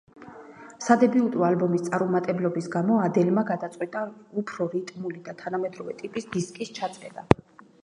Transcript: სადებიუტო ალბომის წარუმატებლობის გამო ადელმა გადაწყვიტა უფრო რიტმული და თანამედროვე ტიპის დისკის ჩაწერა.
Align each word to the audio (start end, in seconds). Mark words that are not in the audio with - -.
სადებიუტო 0.85 1.43
ალბომის 1.47 1.83
წარუმატებლობის 1.89 2.69
გამო 2.77 2.97
ადელმა 3.09 3.45
გადაწყვიტა 3.51 4.03
უფრო 4.45 4.69
რიტმული 4.73 5.23
და 5.31 5.39
თანამედროვე 5.45 5.97
ტიპის 6.03 6.29
დისკის 6.37 6.77
ჩაწერა. 6.81 7.29